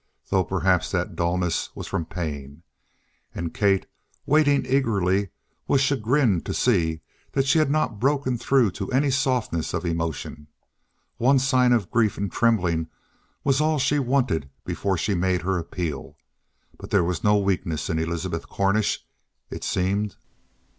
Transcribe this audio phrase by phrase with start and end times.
[0.31, 2.63] Though perhaps that dullness was from pain.
[3.35, 3.85] And Kate,
[4.25, 5.29] waiting eagerly,
[5.67, 7.01] was chagrined to see
[7.33, 10.47] that she had not broken through to any softness of emotion.
[11.17, 12.87] One sign of grief and trembling
[13.43, 16.17] was all she wanted before she made her appeal;
[16.79, 19.05] but there was no weakness in Elizabeth Cornish,
[19.51, 20.15] it seemed.